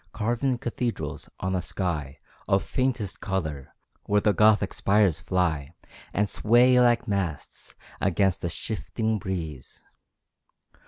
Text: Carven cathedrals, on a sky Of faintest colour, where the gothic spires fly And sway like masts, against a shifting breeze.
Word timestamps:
Carven 0.13 0.57
cathedrals, 0.57 1.29
on 1.41 1.53
a 1.53 1.61
sky 1.61 2.17
Of 2.47 2.63
faintest 2.63 3.19
colour, 3.19 3.75
where 4.07 4.19
the 4.19 4.33
gothic 4.33 4.73
spires 4.73 5.19
fly 5.19 5.75
And 6.11 6.27
sway 6.27 6.79
like 6.79 7.07
masts, 7.07 7.75
against 8.01 8.43
a 8.43 8.49
shifting 8.49 9.19
breeze. 9.19 9.83